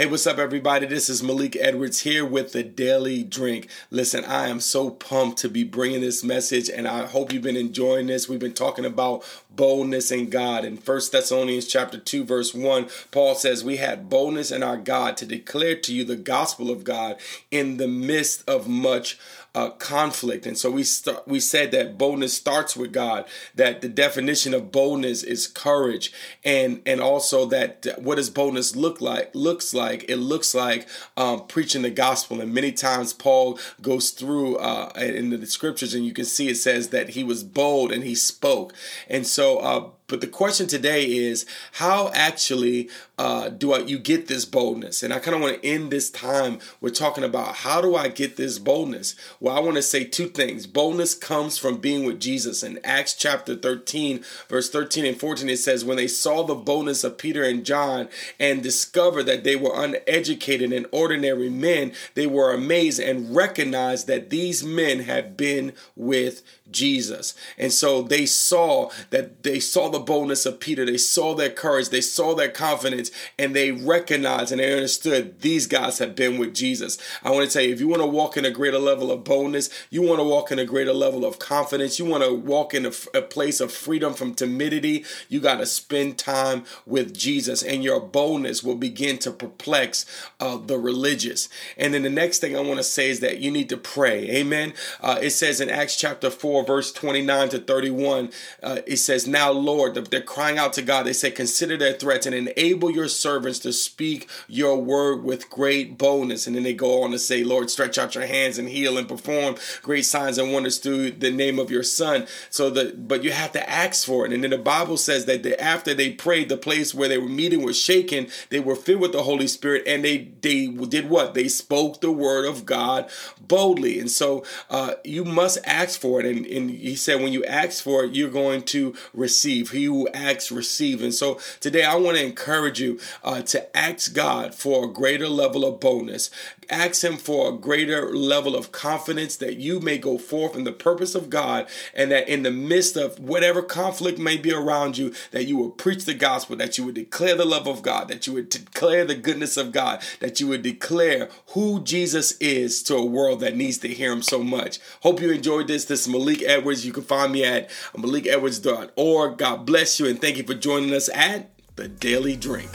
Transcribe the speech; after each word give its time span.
Hey, 0.00 0.06
what's 0.06 0.26
up, 0.26 0.38
everybody? 0.38 0.86
This 0.86 1.10
is 1.10 1.22
Malik 1.22 1.54
Edwards 1.56 2.00
here 2.00 2.24
with 2.24 2.52
the 2.52 2.62
Daily 2.62 3.22
Drink. 3.22 3.68
Listen, 3.90 4.24
I 4.24 4.48
am 4.48 4.58
so 4.58 4.88
pumped 4.88 5.36
to 5.40 5.48
be 5.50 5.62
bringing 5.62 6.00
this 6.00 6.24
message, 6.24 6.70
and 6.70 6.88
I 6.88 7.04
hope 7.04 7.34
you've 7.34 7.42
been 7.42 7.54
enjoying 7.54 8.06
this. 8.06 8.26
We've 8.26 8.40
been 8.40 8.54
talking 8.54 8.86
about 8.86 9.22
boldness 9.54 10.10
in 10.10 10.30
God. 10.30 10.64
In 10.64 10.78
First 10.78 11.12
Thessalonians 11.12 11.66
chapter 11.66 11.98
2, 11.98 12.24
verse 12.24 12.54
1, 12.54 12.88
Paul 13.10 13.34
says, 13.34 13.62
We 13.62 13.76
had 13.76 14.08
boldness 14.08 14.50
in 14.50 14.62
our 14.62 14.78
God 14.78 15.18
to 15.18 15.26
declare 15.26 15.76
to 15.76 15.92
you 15.92 16.02
the 16.04 16.16
gospel 16.16 16.70
of 16.70 16.82
God 16.82 17.20
in 17.50 17.76
the 17.76 17.86
midst 17.86 18.48
of 18.48 18.66
much 18.66 19.18
uh, 19.54 19.70
conflict. 19.70 20.46
And 20.46 20.56
so 20.56 20.70
we 20.70 20.82
start, 20.82 21.26
we 21.26 21.40
said 21.40 21.70
that 21.72 21.98
boldness 21.98 22.34
starts 22.34 22.76
with 22.76 22.92
God. 22.92 23.24
That 23.54 23.80
the 23.80 23.88
definition 23.88 24.54
of 24.54 24.72
boldness 24.72 25.22
is 25.22 25.46
courage, 25.46 26.12
and 26.44 26.80
and 26.86 27.00
also 27.00 27.46
that 27.46 27.86
what 27.98 28.16
does 28.16 28.30
boldness 28.30 28.76
look 28.76 29.00
like? 29.00 29.34
Looks 29.34 29.74
like 29.74 30.04
it 30.08 30.16
looks 30.16 30.54
like 30.54 30.88
um, 31.16 31.46
preaching 31.46 31.82
the 31.82 31.90
gospel. 31.90 32.40
And 32.40 32.54
many 32.54 32.72
times 32.72 33.12
Paul 33.12 33.58
goes 33.82 34.10
through 34.10 34.56
uh, 34.56 34.92
in 34.96 35.30
the 35.30 35.46
scriptures, 35.46 35.94
and 35.94 36.04
you 36.04 36.12
can 36.12 36.24
see 36.24 36.48
it 36.48 36.56
says 36.56 36.88
that 36.88 37.10
he 37.10 37.24
was 37.24 37.42
bold 37.44 37.92
and 37.92 38.04
he 38.04 38.14
spoke. 38.14 38.72
And 39.08 39.26
so. 39.26 39.58
Uh, 39.58 39.90
but 40.10 40.20
the 40.20 40.26
question 40.26 40.66
today 40.66 41.06
is 41.06 41.46
how 41.74 42.10
actually 42.12 42.90
uh, 43.16 43.48
do 43.48 43.72
I, 43.72 43.78
you 43.78 43.98
get 43.98 44.26
this 44.26 44.44
boldness? 44.44 45.02
And 45.02 45.12
I 45.14 45.20
kind 45.20 45.36
of 45.36 45.40
want 45.40 45.62
to 45.62 45.68
end 45.68 45.90
this 45.90 46.10
time 46.10 46.58
with 46.80 46.94
talking 46.94 47.22
about 47.22 47.56
how 47.56 47.80
do 47.80 47.94
I 47.94 48.08
get 48.08 48.36
this 48.36 48.58
boldness? 48.58 49.14
Well, 49.38 49.56
I 49.56 49.60
want 49.60 49.76
to 49.76 49.82
say 49.82 50.04
two 50.04 50.26
things. 50.26 50.66
Boldness 50.66 51.14
comes 51.14 51.56
from 51.56 51.76
being 51.76 52.04
with 52.04 52.18
Jesus. 52.18 52.62
In 52.62 52.80
Acts 52.82 53.14
chapter 53.14 53.54
13, 53.54 54.24
verse 54.48 54.68
13 54.68 55.06
and 55.06 55.20
14, 55.20 55.48
it 55.48 55.58
says, 55.58 55.84
When 55.84 55.96
they 55.96 56.08
saw 56.08 56.42
the 56.42 56.54
boldness 56.54 57.04
of 57.04 57.16
Peter 57.16 57.44
and 57.44 57.64
John 57.64 58.08
and 58.40 58.62
discovered 58.62 59.24
that 59.24 59.44
they 59.44 59.54
were 59.54 59.72
uneducated 59.74 60.72
and 60.72 60.86
ordinary 60.90 61.50
men, 61.50 61.92
they 62.14 62.26
were 62.26 62.52
amazed 62.52 62.98
and 62.98 63.34
recognized 63.34 64.08
that 64.08 64.30
these 64.30 64.64
men 64.64 65.00
had 65.00 65.36
been 65.36 65.72
with 65.94 66.42
Jesus. 66.70 67.34
And 67.58 67.72
so 67.72 68.02
they 68.02 68.26
saw 68.26 68.90
that 69.10 69.42
they 69.42 69.60
saw 69.60 69.88
the 69.88 69.99
boldness 70.00 70.44
of 70.46 70.60
Peter, 70.60 70.84
they 70.84 70.98
saw 70.98 71.34
their 71.34 71.50
courage, 71.50 71.88
they 71.88 72.00
saw 72.00 72.34
their 72.34 72.50
confidence, 72.50 73.10
and 73.38 73.56
they 73.56 73.72
recognized 73.72 74.52
and 74.52 74.60
they 74.60 74.72
understood 74.72 75.40
these 75.40 75.66
guys 75.66 75.98
have 75.98 76.14
been 76.14 76.38
with 76.38 76.54
Jesus. 76.54 76.98
I 77.22 77.30
want 77.30 77.48
to 77.48 77.52
tell 77.52 77.62
you, 77.62 77.72
if 77.72 77.80
you 77.80 77.88
want 77.88 78.02
to 78.02 78.06
walk 78.06 78.36
in 78.36 78.44
a 78.44 78.50
greater 78.50 78.78
level 78.78 79.10
of 79.10 79.24
boldness, 79.24 79.70
you 79.90 80.02
want 80.02 80.20
to 80.20 80.24
walk 80.24 80.52
in 80.52 80.58
a 80.58 80.64
greater 80.64 80.92
level 80.92 81.24
of 81.24 81.38
confidence, 81.38 81.98
you 81.98 82.04
want 82.04 82.22
to 82.22 82.34
walk 82.34 82.74
in 82.74 82.86
a, 82.86 82.92
a 83.14 83.22
place 83.22 83.60
of 83.60 83.72
freedom 83.72 84.14
from 84.14 84.34
timidity, 84.34 85.04
you 85.28 85.40
got 85.40 85.56
to 85.56 85.66
spend 85.66 86.18
time 86.18 86.64
with 86.86 87.16
Jesus, 87.16 87.62
and 87.62 87.82
your 87.82 88.00
boldness 88.00 88.62
will 88.62 88.76
begin 88.76 89.18
to 89.18 89.30
perplex 89.30 90.04
uh, 90.40 90.56
the 90.56 90.78
religious. 90.78 91.48
And 91.76 91.94
then 91.94 92.02
the 92.02 92.10
next 92.10 92.38
thing 92.38 92.56
I 92.56 92.60
want 92.60 92.78
to 92.78 92.84
say 92.84 93.10
is 93.10 93.20
that 93.20 93.38
you 93.38 93.50
need 93.50 93.68
to 93.70 93.76
pray. 93.76 94.30
Amen. 94.30 94.74
Uh, 95.00 95.18
it 95.20 95.30
says 95.30 95.60
in 95.60 95.70
Acts 95.70 95.96
chapter 95.96 96.30
4, 96.30 96.50
4, 96.50 96.64
verse 96.64 96.92
29 96.92 97.48
to 97.50 97.58
31, 97.60 98.30
uh, 98.62 98.80
it 98.86 98.96
says, 98.96 99.26
Now, 99.26 99.52
Lord, 99.52 99.89
they're 99.90 100.22
crying 100.22 100.58
out 100.58 100.72
to 100.74 100.82
God. 100.82 101.04
They 101.04 101.12
say, 101.12 101.30
Consider 101.30 101.76
their 101.76 101.92
threats 101.92 102.26
and 102.26 102.34
enable 102.34 102.90
your 102.90 103.08
servants 103.08 103.58
to 103.60 103.72
speak 103.72 104.28
your 104.48 104.76
word 104.76 105.22
with 105.22 105.50
great 105.50 105.98
boldness. 105.98 106.46
And 106.46 106.56
then 106.56 106.62
they 106.62 106.74
go 106.74 107.02
on 107.02 107.10
to 107.12 107.18
say, 107.18 107.44
Lord, 107.44 107.70
stretch 107.70 107.98
out 107.98 108.14
your 108.14 108.26
hands 108.26 108.58
and 108.58 108.68
heal 108.68 108.98
and 108.98 109.08
perform 109.08 109.56
great 109.82 110.04
signs 110.04 110.38
and 110.38 110.52
wonders 110.52 110.78
through 110.78 111.12
the 111.12 111.30
name 111.30 111.58
of 111.58 111.70
your 111.70 111.82
son. 111.82 112.26
So 112.50 112.70
that, 112.70 113.08
but 113.08 113.24
you 113.24 113.32
have 113.32 113.52
to 113.52 113.70
ask 113.70 114.06
for 114.06 114.26
it. 114.26 114.32
And 114.32 114.42
then 114.42 114.50
the 114.50 114.58
Bible 114.58 114.96
says 114.96 115.26
that 115.26 115.46
after 115.60 115.94
they 115.94 116.12
prayed, 116.12 116.48
the 116.48 116.56
place 116.56 116.94
where 116.94 117.08
they 117.08 117.18
were 117.18 117.28
meeting 117.28 117.64
was 117.64 117.80
shaken. 117.80 118.28
They 118.50 118.60
were 118.60 118.76
filled 118.76 119.00
with 119.00 119.12
the 119.12 119.22
Holy 119.22 119.46
Spirit 119.46 119.84
and 119.86 120.04
they, 120.04 120.28
they 120.40 120.66
did 120.66 121.08
what? 121.08 121.34
They 121.34 121.48
spoke 121.48 122.00
the 122.00 122.12
word 122.12 122.46
of 122.46 122.66
God 122.66 123.10
boldly. 123.40 123.98
And 123.98 124.10
so 124.10 124.44
uh, 124.68 124.94
you 125.04 125.24
must 125.24 125.58
ask 125.64 126.00
for 126.00 126.20
it. 126.20 126.26
And, 126.26 126.46
and 126.46 126.70
he 126.70 126.96
said, 126.96 127.20
when 127.20 127.32
you 127.32 127.44
ask 127.44 127.82
for 127.82 128.04
it, 128.04 128.14
you're 128.14 128.30
going 128.30 128.62
to 128.62 128.94
receive. 129.12 129.70
He 129.70 129.79
who 129.84 130.08
asks, 130.08 130.50
receive. 130.50 131.02
And 131.02 131.14
so 131.14 131.38
today 131.60 131.84
I 131.84 131.96
want 131.96 132.16
to 132.16 132.24
encourage 132.24 132.80
you 132.80 132.98
uh, 133.22 133.42
to 133.42 133.76
ask 133.76 134.14
God 134.14 134.54
for 134.54 134.84
a 134.84 134.92
greater 134.92 135.28
level 135.28 135.64
of 135.64 135.80
boldness. 135.80 136.30
Ask 136.68 137.02
Him 137.02 137.16
for 137.16 137.48
a 137.48 137.56
greater 137.56 138.14
level 138.14 138.54
of 138.54 138.70
confidence 138.70 139.36
that 139.36 139.56
you 139.56 139.80
may 139.80 139.98
go 139.98 140.18
forth 140.18 140.54
in 140.54 140.64
the 140.64 140.72
purpose 140.72 141.14
of 141.14 141.28
God 141.28 141.66
and 141.94 142.10
that 142.12 142.28
in 142.28 142.44
the 142.44 142.50
midst 142.50 142.96
of 142.96 143.18
whatever 143.18 143.60
conflict 143.60 144.18
may 144.18 144.36
be 144.36 144.52
around 144.52 144.96
you, 144.96 145.12
that 145.32 145.46
you 145.46 145.56
will 145.56 145.70
preach 145.70 146.04
the 146.04 146.14
gospel, 146.14 146.56
that 146.56 146.78
you 146.78 146.84
would 146.84 146.94
declare 146.94 147.34
the 147.34 147.44
love 147.44 147.66
of 147.66 147.82
God, 147.82 148.08
that 148.08 148.26
you 148.26 148.34
would 148.34 148.48
declare 148.48 149.04
the 149.04 149.14
goodness 149.14 149.56
of 149.56 149.72
God, 149.72 150.00
that 150.20 150.40
you 150.40 150.46
would 150.46 150.62
declare 150.62 151.28
who 151.48 151.80
Jesus 151.82 152.32
is 152.38 152.82
to 152.84 152.96
a 152.96 153.04
world 153.04 153.40
that 153.40 153.56
needs 153.56 153.78
to 153.78 153.88
hear 153.88 154.12
Him 154.12 154.22
so 154.22 154.42
much. 154.42 154.78
Hope 155.02 155.20
you 155.20 155.30
enjoyed 155.30 155.66
this. 155.66 155.86
This 155.86 156.02
is 156.02 156.08
Malik 156.08 156.42
Edwards. 156.42 156.86
You 156.86 156.92
can 156.92 157.02
find 157.02 157.32
me 157.32 157.44
at 157.44 157.68
malikedwards.org. 157.94 159.38
God 159.38 159.66
bless 159.70 160.00
you 160.00 160.08
and 160.08 160.20
thank 160.20 160.36
you 160.36 160.42
for 160.42 160.54
joining 160.54 160.92
us 160.92 161.08
at 161.14 161.48
The 161.76 161.86
Daily 161.86 162.34
Drink. 162.34 162.68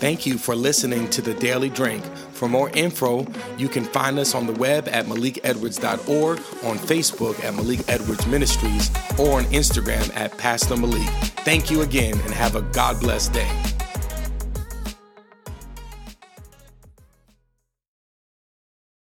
Thank 0.00 0.26
you 0.26 0.38
for 0.38 0.56
listening 0.56 1.08
to 1.10 1.22
The 1.22 1.34
Daily 1.34 1.70
Drink. 1.70 2.04
For 2.32 2.48
more 2.48 2.68
info, 2.70 3.24
you 3.56 3.68
can 3.68 3.84
find 3.84 4.18
us 4.18 4.34
on 4.34 4.48
the 4.48 4.52
web 4.54 4.88
at 4.88 5.06
malikedwards.org, 5.06 6.38
on 6.64 6.78
Facebook 6.78 7.44
at 7.44 7.54
Malik 7.54 7.88
Edwards 7.88 8.26
Ministries, 8.26 8.90
or 9.20 9.38
on 9.38 9.44
Instagram 9.44 10.14
at 10.16 10.36
Pastor 10.36 10.76
Malik. 10.76 11.08
Thank 11.44 11.70
you 11.70 11.82
again 11.82 12.18
and 12.18 12.34
have 12.34 12.56
a 12.56 12.62
God 12.62 12.98
bless 12.98 13.28
day. 13.28 13.75